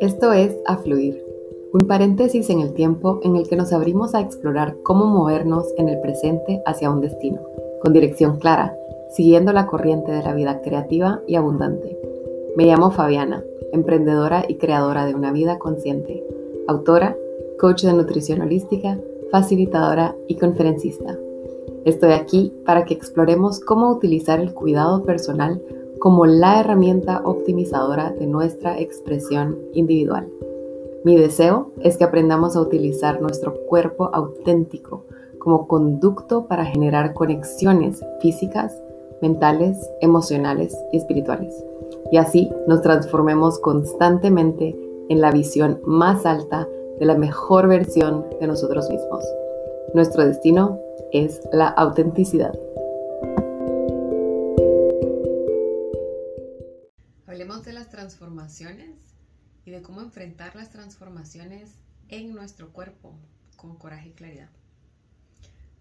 [0.00, 1.22] Esto es A Fluir,
[1.74, 5.90] un paréntesis en el tiempo en el que nos abrimos a explorar cómo movernos en
[5.90, 7.42] el presente hacia un destino,
[7.82, 8.74] con dirección clara,
[9.10, 11.98] siguiendo la corriente de la vida creativa y abundante.
[12.56, 16.24] Me llamo Fabiana, emprendedora y creadora de una vida consciente,
[16.66, 17.14] autora,
[17.58, 18.98] coach de nutrición holística,
[19.30, 21.18] facilitadora y conferencista.
[21.84, 25.60] Estoy aquí para que exploremos cómo utilizar el cuidado personal
[26.00, 30.28] como la herramienta optimizadora de nuestra expresión individual.
[31.04, 35.04] Mi deseo es que aprendamos a utilizar nuestro cuerpo auténtico
[35.38, 38.74] como conducto para generar conexiones físicas,
[39.20, 41.54] mentales, emocionales y espirituales.
[42.10, 44.74] Y así nos transformemos constantemente
[45.10, 46.66] en la visión más alta
[46.98, 49.24] de la mejor versión de nosotros mismos.
[49.92, 50.78] Nuestro destino
[51.12, 52.54] es la autenticidad.
[58.10, 58.90] Transformaciones
[59.64, 61.70] y de cómo enfrentar las transformaciones
[62.08, 63.16] en nuestro cuerpo
[63.56, 64.48] con coraje y claridad.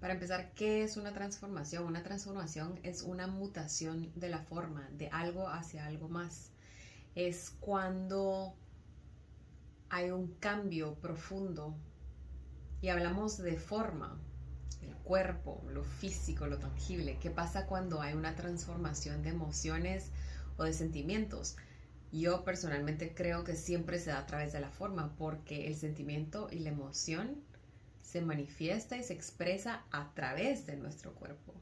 [0.00, 1.84] Para empezar, ¿qué es una transformación?
[1.84, 6.50] Una transformación es una mutación de la forma, de algo hacia algo más.
[7.14, 8.56] Es cuando
[9.88, 11.76] hay un cambio profundo
[12.80, 14.18] y hablamos de forma,
[14.82, 17.18] el cuerpo, lo físico, lo tangible.
[17.20, 20.10] ¿Qué pasa cuando hay una transformación de emociones
[20.56, 21.56] o de sentimientos?
[22.16, 26.48] Yo personalmente creo que siempre se da a través de la forma, porque el sentimiento
[26.50, 27.42] y la emoción
[28.00, 31.52] se manifiesta y se expresa a través de nuestro cuerpo.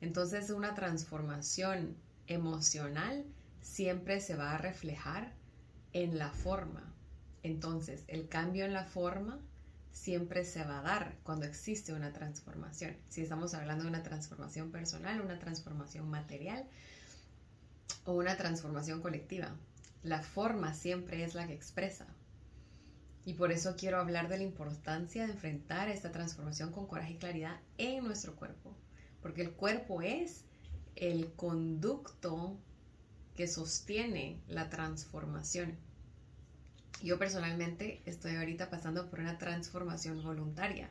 [0.00, 1.96] Entonces una transformación
[2.28, 3.24] emocional
[3.62, 5.32] siempre se va a reflejar
[5.92, 6.94] en la forma.
[7.42, 9.40] Entonces el cambio en la forma
[9.90, 12.96] siempre se va a dar cuando existe una transformación.
[13.08, 16.64] Si estamos hablando de una transformación personal, una transformación material
[18.04, 19.52] o una transformación colectiva
[20.02, 22.06] la forma siempre es la que expresa.
[23.24, 27.18] Y por eso quiero hablar de la importancia de enfrentar esta transformación con coraje y
[27.18, 28.74] claridad en nuestro cuerpo.
[29.20, 30.44] Porque el cuerpo es
[30.96, 32.56] el conducto
[33.34, 35.76] que sostiene la transformación.
[37.02, 40.90] Yo personalmente estoy ahorita pasando por una transformación voluntaria.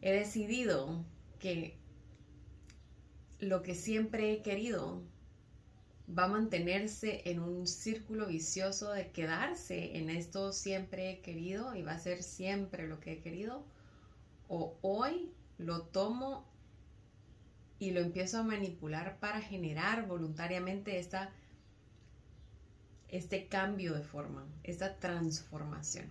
[0.00, 1.04] He decidido
[1.38, 1.78] que
[3.38, 5.02] lo que siempre he querido
[6.06, 11.82] va a mantenerse en un círculo vicioso de quedarse en esto siempre he querido y
[11.82, 13.64] va a ser siempre lo que he querido,
[14.48, 16.44] o hoy lo tomo
[17.78, 21.30] y lo empiezo a manipular para generar voluntariamente esta,
[23.08, 26.06] este cambio de forma, esta transformación.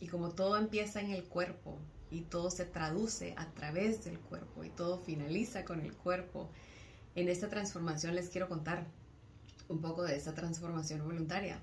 [0.00, 1.78] Y como todo empieza en el cuerpo
[2.10, 6.48] y todo se traduce a través del cuerpo y todo finaliza con el cuerpo,
[7.14, 8.86] en esta transformación les quiero contar
[9.68, 11.60] un poco de esa transformación voluntaria.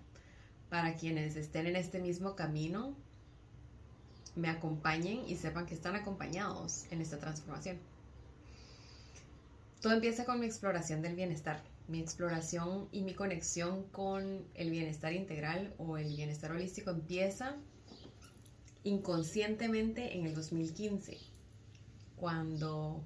[0.70, 2.96] Para quienes estén en este mismo camino,
[4.36, 7.78] me acompañen y sepan que están acompañados en esta transformación.
[9.82, 15.14] Todo empieza con mi exploración del bienestar, mi exploración y mi conexión con el bienestar
[15.14, 17.56] integral o el bienestar holístico empieza
[18.84, 21.18] inconscientemente en el 2015,
[22.16, 23.04] cuando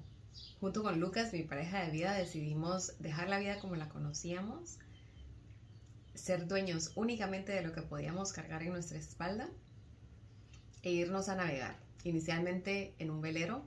[0.60, 4.78] junto con Lucas, mi pareja de vida, decidimos dejar la vida como la conocíamos
[6.20, 9.48] ser dueños únicamente de lo que podíamos cargar en nuestra espalda
[10.82, 11.76] e irnos a navegar.
[12.04, 13.64] Inicialmente en un velero,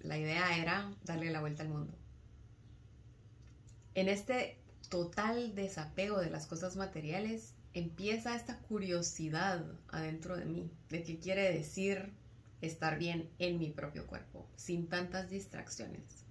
[0.00, 1.96] la idea era darle la vuelta al mundo.
[3.94, 11.02] En este total desapego de las cosas materiales, empieza esta curiosidad adentro de mí de
[11.02, 12.12] qué quiere decir
[12.60, 16.21] estar bien en mi propio cuerpo, sin tantas distracciones.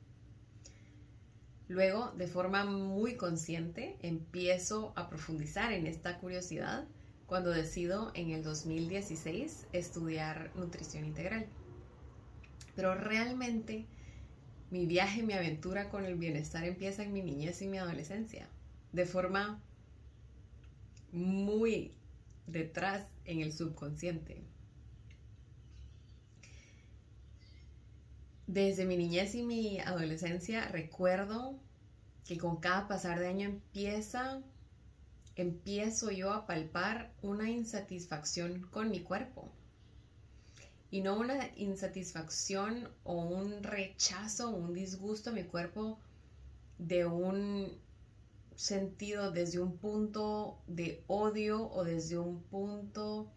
[1.72, 6.86] Luego, de forma muy consciente, empiezo a profundizar en esta curiosidad
[7.28, 11.48] cuando decido en el 2016 estudiar nutrición integral.
[12.76, 13.86] Pero realmente
[14.70, 18.50] mi viaje, mi aventura con el bienestar empieza en mi niñez y mi adolescencia,
[18.92, 19.64] de forma
[21.14, 21.94] muy
[22.48, 24.44] detrás en el subconsciente.
[28.52, 31.58] Desde mi niñez y mi adolescencia recuerdo
[32.26, 34.42] que con cada pasar de año empieza,
[35.38, 39.50] empiezo yo a palpar una insatisfacción con mi cuerpo.
[40.90, 45.98] Y no una insatisfacción o un rechazo o un disgusto a mi cuerpo
[46.78, 47.72] de un
[48.58, 53.32] sentido desde un punto de odio o desde un punto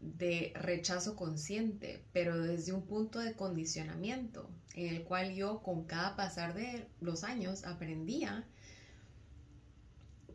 [0.00, 6.16] de rechazo consciente, pero desde un punto de condicionamiento, en el cual yo con cada
[6.16, 8.46] pasar de los años aprendía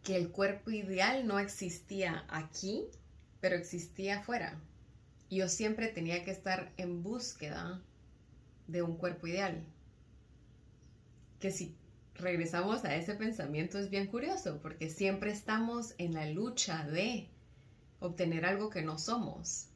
[0.03, 2.85] que el cuerpo ideal no existía aquí,
[3.39, 4.59] pero existía afuera.
[5.29, 7.81] Yo siempre tenía que estar en búsqueda
[8.67, 9.65] de un cuerpo ideal.
[11.39, 11.75] Que si
[12.15, 17.29] regresamos a ese pensamiento es bien curioso, porque siempre estamos en la lucha de
[18.07, 19.67] obtener algo que no somos.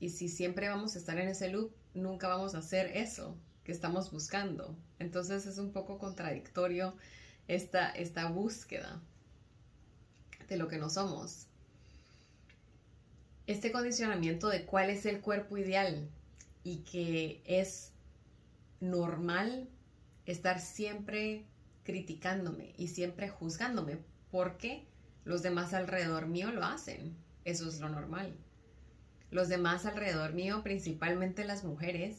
[0.00, 3.72] Y si siempre vamos a estar en ese loop, nunca vamos a hacer eso que
[3.72, 4.76] estamos buscando.
[4.98, 6.94] Entonces es un poco contradictorio
[7.48, 9.00] esta, esta búsqueda
[10.48, 11.46] de lo que no somos.
[13.46, 16.08] Este condicionamiento de cuál es el cuerpo ideal
[16.64, 17.92] y que es
[18.80, 19.68] normal
[20.26, 21.46] estar siempre
[21.84, 23.98] criticándome y siempre juzgándome
[24.30, 24.86] porque
[25.24, 27.16] los demás alrededor mío lo hacen.
[27.48, 28.36] Eso es lo normal.
[29.30, 32.18] Los demás alrededor mío, principalmente las mujeres,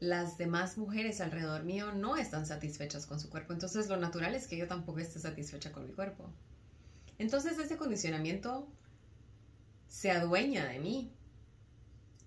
[0.00, 3.54] las demás mujeres alrededor mío no están satisfechas con su cuerpo.
[3.54, 6.30] Entonces lo natural es que yo tampoco esté satisfecha con mi cuerpo.
[7.16, 8.68] Entonces ese condicionamiento
[9.88, 11.10] se adueña de mí.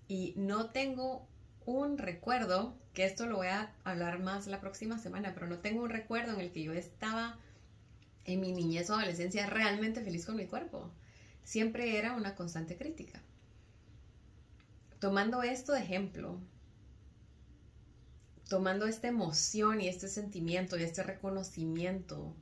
[0.08, 1.28] Y no tengo
[1.66, 5.84] un recuerdo, que esto lo voy a hablar más la próxima semana, pero no tengo
[5.84, 7.38] un recuerdo en el que yo estaba
[8.24, 10.90] en mi niñez o adolescencia realmente feliz con mi cuerpo.
[11.44, 13.20] Siempre era una constante crítica.
[14.98, 16.38] Tomando esto de ejemplo,
[18.48, 22.34] tomando esta emoción y este sentimiento y este reconocimiento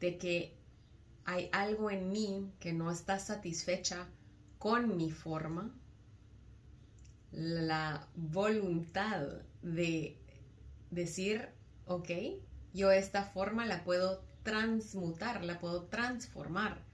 [0.00, 0.54] de que
[1.24, 4.06] hay algo en mí que no está satisfecha
[4.58, 5.74] con mi forma,
[7.32, 9.26] la voluntad
[9.62, 10.16] de
[10.90, 11.48] decir,
[11.86, 12.10] ok,
[12.72, 16.89] yo esta forma la puedo transmutar, la puedo transformar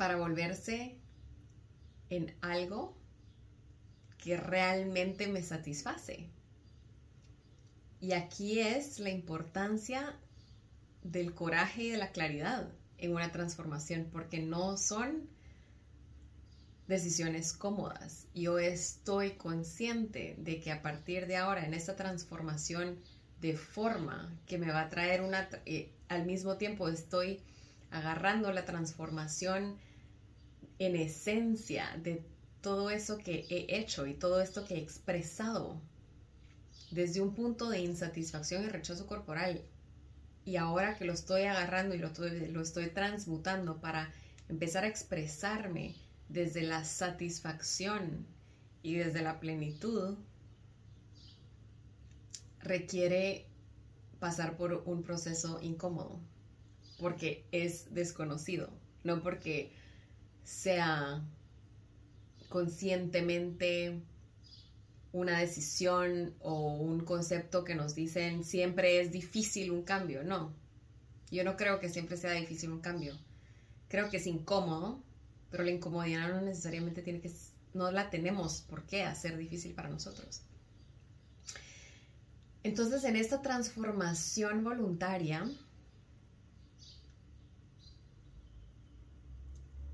[0.00, 0.96] para volverse
[2.08, 2.96] en algo
[4.16, 6.30] que realmente me satisface.
[8.00, 10.18] Y aquí es la importancia
[11.02, 15.28] del coraje y de la claridad en una transformación, porque no son
[16.88, 18.26] decisiones cómodas.
[18.34, 22.98] Yo estoy consciente de que a partir de ahora, en esta transformación
[23.42, 27.42] de forma que me va a traer una, eh, al mismo tiempo estoy
[27.90, 29.76] agarrando la transformación
[30.80, 32.24] en esencia de
[32.62, 35.78] todo eso que he hecho y todo esto que he expresado
[36.90, 39.62] desde un punto de insatisfacción y rechazo corporal.
[40.46, 44.10] Y ahora que lo estoy agarrando y lo estoy, lo estoy transmutando para
[44.48, 45.94] empezar a expresarme
[46.30, 48.26] desde la satisfacción
[48.82, 50.16] y desde la plenitud,
[52.60, 53.46] requiere
[54.18, 56.18] pasar por un proceso incómodo,
[56.98, 58.70] porque es desconocido,
[59.04, 59.72] no porque
[60.44, 61.22] sea
[62.48, 64.00] conscientemente
[65.12, 70.22] una decisión o un concepto que nos dicen siempre es difícil un cambio.
[70.22, 70.52] No,
[71.30, 73.16] yo no creo que siempre sea difícil un cambio.
[73.88, 75.02] Creo que es incómodo,
[75.50, 77.32] pero la incomodidad no necesariamente tiene que,
[77.74, 80.42] no la tenemos por qué hacer difícil para nosotros.
[82.62, 85.50] Entonces, en esta transformación voluntaria,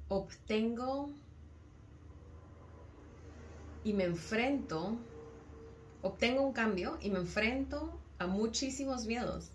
[0.09, 1.11] obtengo
[3.85, 4.97] y me enfrento,
[6.03, 9.51] obtengo un cambio y me enfrento a muchísimos miedos.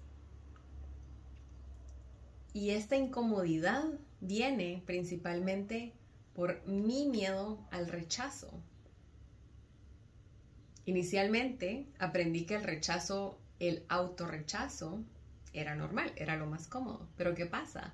[2.53, 3.85] Y esta incomodidad
[4.19, 5.93] viene principalmente
[6.33, 8.51] por mi miedo al rechazo.
[10.85, 15.03] Inicialmente aprendí que el rechazo, el autorrechazo,
[15.53, 17.07] era normal, era lo más cómodo.
[17.17, 17.93] Pero ¿qué pasa?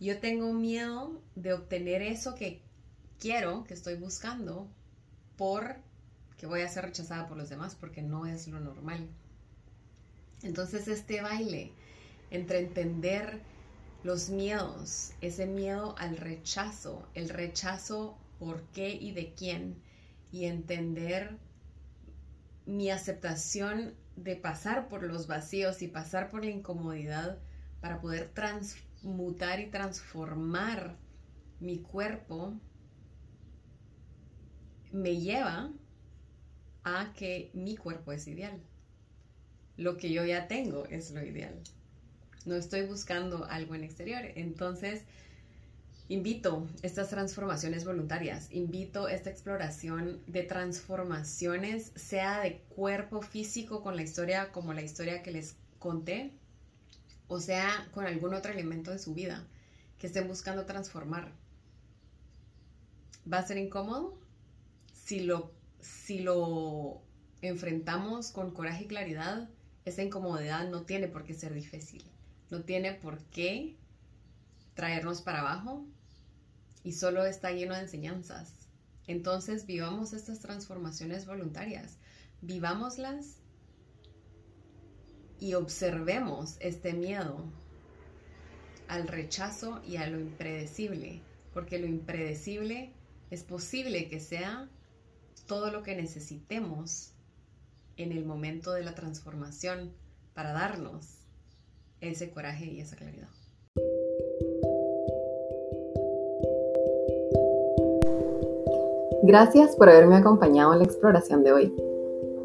[0.00, 2.62] Yo tengo miedo de obtener eso que
[3.18, 4.68] quiero, que estoy buscando,
[5.36, 5.76] por
[6.36, 9.08] que voy a ser rechazada por los demás porque no es lo normal.
[10.42, 11.72] Entonces este baile
[12.30, 13.40] entre entender
[14.04, 19.82] los miedos, ese miedo al rechazo, el rechazo por qué y de quién,
[20.30, 21.36] y entender
[22.66, 27.38] mi aceptación de pasar por los vacíos y pasar por la incomodidad
[27.80, 28.28] para poder
[29.00, 30.96] transmutar y transformar
[31.60, 32.54] mi cuerpo
[34.92, 35.70] me lleva
[36.84, 38.60] a que mi cuerpo es ideal.
[39.76, 41.54] Lo que yo ya tengo es lo ideal.
[42.46, 44.22] No estoy buscando algo en exterior.
[44.34, 45.02] Entonces,
[46.08, 54.02] invito estas transformaciones voluntarias, invito esta exploración de transformaciones, sea de cuerpo físico con la
[54.02, 56.32] historia como la historia que les conté,
[57.28, 59.46] o sea con algún otro elemento de su vida
[59.98, 61.32] que estén buscando transformar.
[63.30, 64.18] ¿Va a ser incómodo?
[65.08, 67.00] si lo, si lo
[67.40, 69.48] enfrentamos con coraje y claridad,
[69.86, 72.04] esa incomodidad no tiene por qué ser difícil.
[72.50, 73.74] no tiene por qué
[74.74, 75.86] traernos para abajo
[76.84, 78.52] y solo está lleno de enseñanzas.
[79.06, 81.96] Entonces vivamos estas transformaciones voluntarias,
[82.42, 83.36] vivámoslas
[85.40, 87.36] y observemos este miedo
[88.88, 91.20] al rechazo y a lo impredecible,
[91.52, 92.92] porque lo impredecible
[93.30, 94.68] es posible que sea
[95.46, 97.12] todo lo que necesitemos
[97.96, 99.92] en el momento de la transformación
[100.34, 101.06] para darnos
[102.00, 103.28] ese coraje y esa claridad.
[109.22, 111.74] Gracias por haberme acompañado en la exploración de hoy.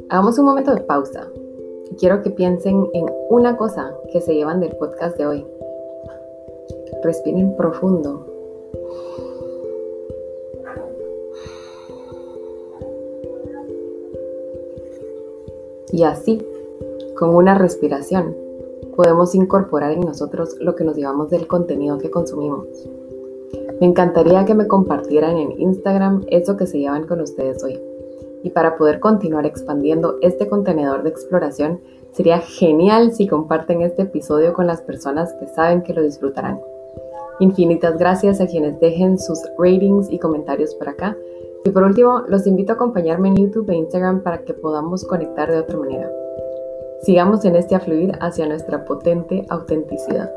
[0.09, 1.29] Hagamos un momento de pausa.
[1.99, 5.45] Quiero que piensen en una cosa que se llevan del podcast de hoy.
[7.03, 8.25] Respiren profundo.
[15.91, 16.41] Y así,
[17.15, 18.35] con una respiración,
[18.95, 22.67] podemos incorporar en nosotros lo que nos llevamos del contenido que consumimos.
[23.79, 27.79] Me encantaría que me compartieran en Instagram eso que se llevan con ustedes hoy.
[28.43, 31.79] Y para poder continuar expandiendo este contenedor de exploración,
[32.11, 36.59] sería genial si comparten este episodio con las personas que saben que lo disfrutarán.
[37.39, 41.17] Infinitas gracias a quienes dejen sus ratings y comentarios por acá.
[41.65, 45.49] Y por último, los invito a acompañarme en YouTube e Instagram para que podamos conectar
[45.49, 46.11] de otra manera.
[47.01, 50.31] Sigamos en este afluir hacia nuestra potente autenticidad.